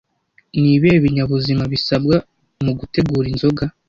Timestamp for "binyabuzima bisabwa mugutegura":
1.03-3.27